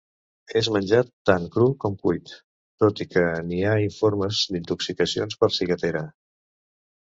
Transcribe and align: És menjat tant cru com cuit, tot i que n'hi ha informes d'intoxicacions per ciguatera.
És 0.59 0.69
menjat 0.77 1.11
tant 1.29 1.45
cru 1.55 1.67
com 1.83 1.97
cuit, 2.05 2.33
tot 2.85 3.03
i 3.05 3.07
que 3.13 3.27
n'hi 3.51 3.61
ha 3.73 3.77
informes 3.85 4.43
d'intoxicacions 4.57 5.41
per 5.45 5.53
ciguatera. 5.61 6.05